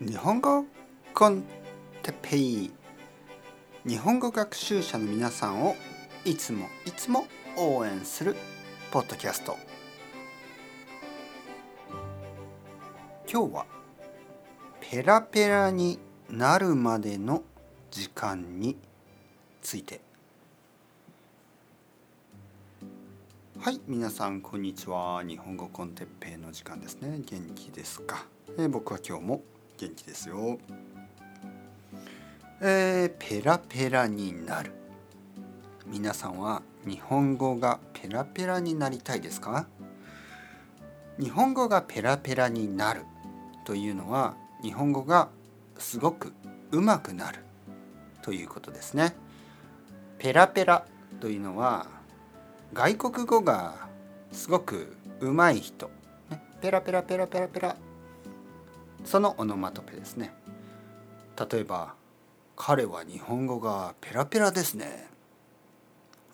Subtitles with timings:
[0.00, 0.64] 日本語
[1.12, 1.42] コン
[2.04, 2.70] テペイ
[3.84, 5.74] 日本語学習者の皆さんを
[6.24, 7.26] いつもいつも
[7.56, 8.36] 応援する
[8.92, 9.56] ポッドキャスト。
[13.28, 13.66] 今日は
[14.80, 15.98] ペラペラに
[16.30, 17.42] なるまでの
[17.90, 18.76] 時間に
[19.62, 20.00] ついて。
[23.58, 25.24] はい皆さんこんにちは。
[25.24, 27.20] 日本語コンテッペイの時間ですね。
[27.26, 29.42] 元気ですか、え、僕は今日も
[29.78, 30.58] 元気ですよ。
[32.60, 34.72] えー、ペラペラになる。
[35.86, 39.68] 皆さんは日本語がペラペラになりたいですか？
[41.20, 43.02] 日本語がペラペラになる
[43.64, 45.28] というのは日本語が
[45.78, 46.32] すごく
[46.72, 47.38] 上手くなる
[48.22, 49.14] ということですね。
[50.18, 50.84] ペラペラ
[51.20, 51.86] というのは
[52.74, 53.88] 外国語が
[54.32, 55.88] すごく上手い人、
[56.30, 57.76] ね、ペラペラペラペラペラ
[59.04, 60.32] そのオノマトペですね。
[61.50, 61.94] 例えば
[62.56, 65.08] 彼は日本語がペラペラですね。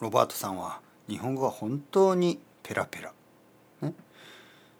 [0.00, 3.12] ロバートさんは日本語が本当にペラペラ、
[3.82, 3.94] ね、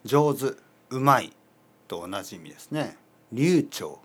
[0.05, 0.55] 上手
[0.91, 1.33] うまい
[1.86, 2.97] と同じ意味ですね。
[3.33, 3.98] 流暢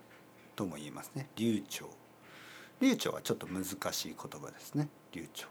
[0.56, 1.28] とも言いますね。
[1.36, 1.88] 流暢。
[2.80, 4.88] 流暢はちょっと難しい言葉ですね。
[5.12, 5.46] 流暢。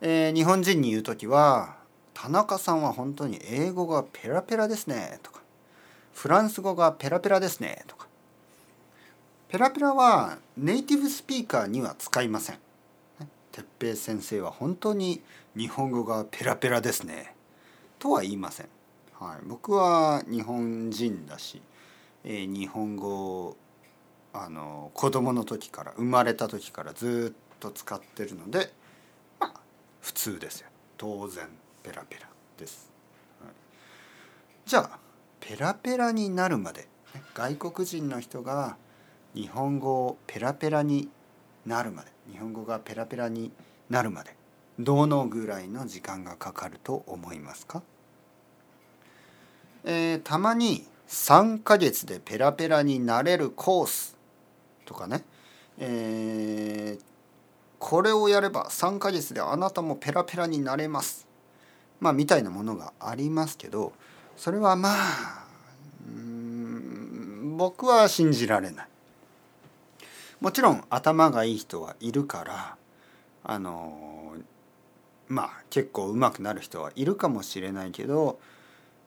[0.00, 1.76] えー、日本人に言う時は
[2.14, 5.37] 「田中さんは本当に英語がペラペラですね」とか
[6.18, 8.08] 「フランス語がペラペラですね」とか。
[9.48, 12.58] ペラペラはネイティブスピーカーには使いません。
[13.52, 15.22] 哲平先生は本当に
[15.56, 17.36] 日本語がペラペラですね
[18.00, 18.68] とは言いません。
[19.14, 21.62] はい、僕は日本人だし、
[22.24, 23.56] えー、日本語
[24.32, 28.72] あの子供の時から生まれた時からずっと使ってるので
[30.00, 30.68] 普通ですよ。
[30.96, 31.48] 当然
[31.84, 32.90] ペラペラです、
[33.40, 33.52] はい、
[34.66, 35.07] じゃあ
[35.48, 36.86] ペラペラになるまで。
[37.32, 38.76] 外国人の人が
[39.34, 41.08] 日本語をペラペラに
[41.64, 42.10] なるまで。
[42.30, 43.50] 日本語がペラペラに
[43.88, 44.36] なるまで。
[44.78, 47.82] どのぐらいの時間がかかると思いますか、
[49.84, 54.18] えー、たまに3ヶ月でペラペラになれるコース
[54.84, 55.24] とかね、
[55.78, 57.02] えー、
[57.78, 61.26] これをやれば3ヶ月であなたもペラペラになれます。
[62.00, 63.92] まあみたいなものがありますけど
[64.36, 65.47] それはまあ
[67.58, 68.88] 僕は信じられない。
[70.40, 72.76] もちろん頭がいい人はいるから
[73.42, 74.34] あの
[75.26, 78.38] まあ結構上手くなる人はいるかもしれないけど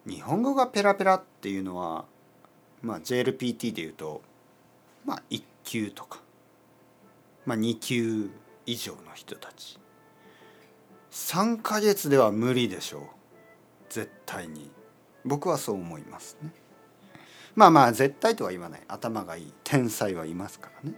[0.05, 2.03] 日本語がペラペラっていうのは
[2.81, 4.21] まあ JLPT でいうと
[5.05, 6.19] まあ1級とか
[7.45, 8.29] まあ2級
[8.65, 9.79] 以上の人たち。
[11.11, 13.01] 3ヶ月では無理でしょう。
[13.87, 14.69] 絶対に。
[15.23, 16.60] 僕はそう思いますね。
[17.55, 18.81] まあまあ絶対とは言わない。
[18.87, 19.53] 頭がいい。
[19.63, 20.97] 天才はいますからね。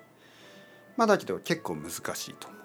[0.97, 1.97] まあだけど結構難し
[2.31, 2.59] いと思う。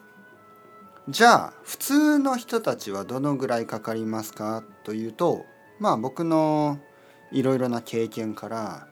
[1.11, 5.47] じゃあ普通の人たちはどのぐらいかかりますかというと
[5.79, 6.79] まあ僕の
[7.33, 8.89] いろいろな経験から、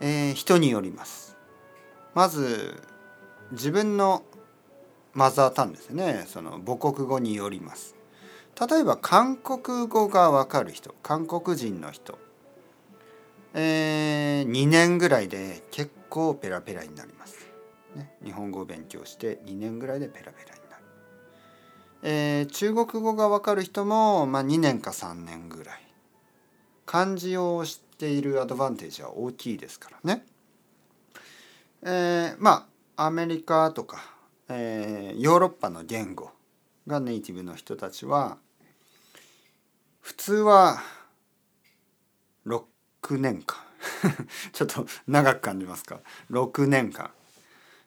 [0.00, 1.36] えー、人によります。
[2.14, 2.82] まず
[3.52, 4.24] 自分の
[5.14, 6.24] マザータンですね。
[6.26, 7.94] その母国語によります。
[8.68, 12.18] 例えば韓国語がわかる人韓国人の人
[13.58, 17.38] えー、2年ぐらいで結構ペラペラになります、
[17.96, 20.82] ね、日本語を勉強して2年ぐらいでペラペラになる、
[22.02, 25.82] えー、中国語がわかる人も、まあ、2年か3年ぐらい。
[26.84, 30.24] 漢字を知っているアドバンテージは大きいですからね。
[31.82, 34.16] えー、まあアメリカとか
[34.48, 36.30] えー、ヨーロッパの言語
[36.86, 38.38] がネイティブの人たちは
[40.00, 40.78] 普通は
[43.06, 43.56] 6年間。
[44.52, 46.00] ちょっと長く感じますか
[46.30, 47.12] ？6年間、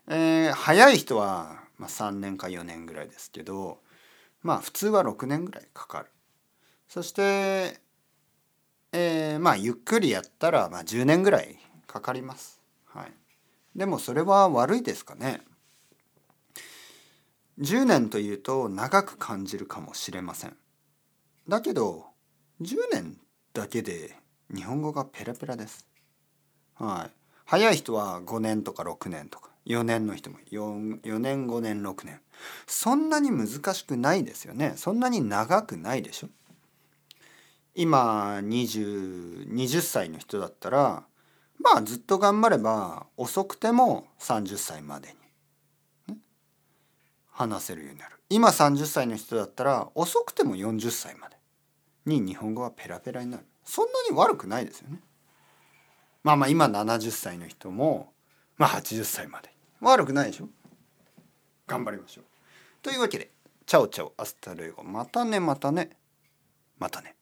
[0.08, 3.82] えー、早い人は、まあ、3年か4年ぐらいですけど
[4.42, 6.10] まあ普通は6年ぐらいかかる。
[6.88, 7.80] そして、
[8.92, 13.14] えー、まあゆっくりやったら、まあ、10年ぐらいかかります、はい、
[13.76, 15.42] でもそれは悪いですかね
[17.60, 20.58] ？10年というと長く感じるかもしれません。
[21.48, 22.06] だけど
[22.62, 23.18] 10年
[23.54, 24.16] だけで
[24.54, 25.88] 日本語がペラペラです。
[26.76, 27.12] はい。
[27.46, 32.22] 早い人は5年とか6年とか4年の人も 4, 4年5年6年。
[32.68, 34.74] そんなに難しくないですよね。
[34.76, 36.30] そんなに長くないでしょ。
[37.76, 41.04] 今 20, 20歳の人だったら
[41.60, 45.16] まあずっと頑張れば遅くても30歳まで
[46.08, 46.18] に
[47.32, 48.16] 話せるようになる。
[48.30, 51.38] 今30歳の人だったら遅くても40歳まで
[52.06, 53.46] に日本語はペラペラになる。
[53.70, 55.00] そんなに悪くないですよね。
[56.24, 58.12] まあまあ今70歳の人も
[58.58, 59.54] まあ80歳まで。
[59.80, 60.50] 悪くないでしょ。
[61.68, 62.24] 頑張りましょう。
[62.82, 63.30] というわけで
[63.68, 64.84] chao chao hasta luego。
[64.84, 65.92] またねまたね。
[66.80, 67.16] またね。